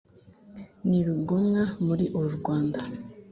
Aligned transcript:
Ni 0.87 0.99
rugomwa 1.07 1.61
muri 1.85 2.05
uru 2.17 2.29
Rwanda, 2.37 2.79